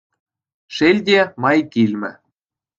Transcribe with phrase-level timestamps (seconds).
[0.75, 2.11] Шел те, май килмӗ.